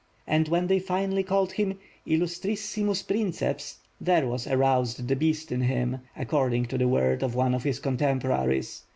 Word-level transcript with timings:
and, 0.25 0.47
when 0.47 0.65
they 0.65 0.79
finally 0.79 1.21
called 1.21 1.51
him 1.51 1.77
"Illustrissimus 2.07 3.03
Princeps^' 3.05 3.75
"there 4.01 4.25
was 4.25 4.47
aroused 4.47 5.07
the 5.07 5.15
beast 5.15 5.51
in 5.51 5.61
him, 5.61 5.99
according 6.17 6.65
to 6.65 6.75
the 6.79 6.87
word 6.87 7.21
of 7.21 7.35
one 7.35 7.53
of 7.53 7.61
his 7.61 7.79
contemporaries. 7.79 8.81